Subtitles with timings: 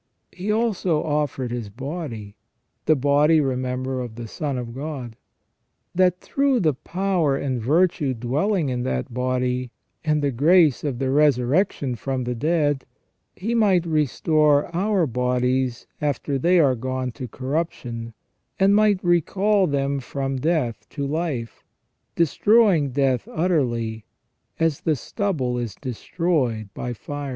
[0.31, 2.35] He also offered His body—
[2.87, 5.15] the body, remember, of the Son of God—
[6.01, 9.69] that through the power and virtue dwelling in that body,
[10.03, 12.83] and the grace of the resurrection from the dead,
[13.35, 18.15] He might restore our bodies after they are gone to corruption,
[18.59, 21.63] and might recall them from death to life,
[22.15, 24.05] destroying death utterly,
[24.59, 27.29] as the stubble is destroyed by fire.